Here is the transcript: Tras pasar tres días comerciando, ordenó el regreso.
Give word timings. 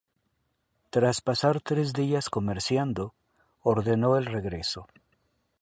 Tras 0.89 1.21
pasar 1.21 1.61
tres 1.61 1.93
días 1.93 2.31
comerciando, 2.31 3.13
ordenó 3.61 4.17
el 4.17 4.25
regreso. 4.25 4.87